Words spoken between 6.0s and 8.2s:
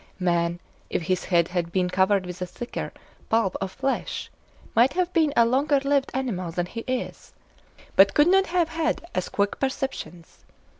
animal than he is, but